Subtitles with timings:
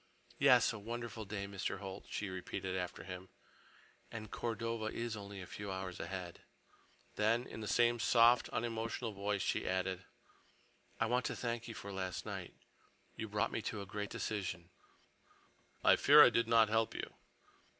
[0.39, 1.77] "Yes, a wonderful day, Mr.
[1.77, 3.29] Holt," she repeated after him,
[4.11, 6.41] "and Cordova is only a few hours ahead."
[7.17, 10.05] Then, in the same soft, unemotional voice, she added:
[10.99, 12.55] "I want to thank you for last night.
[13.15, 14.71] You brought me to a great decision."
[15.83, 17.13] "I fear I did not help you."